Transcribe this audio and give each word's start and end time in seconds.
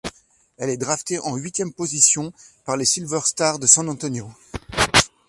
Elle 0.57 0.71
est 0.71 0.77
draftée 0.77 1.19
en 1.19 1.35
huitième 1.35 1.71
position 1.73 2.33
par 2.65 2.75
les 2.75 2.85
Silver 2.85 3.19
Stars 3.23 3.59
de 3.59 3.67
San 3.67 3.87
Antonio. 3.87 4.31